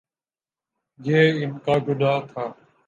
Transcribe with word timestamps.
یہ 0.99 1.43
ان 1.43 1.51
کا 1.59 1.73
گناہ 1.87 2.19
تھا۔ 2.33 2.45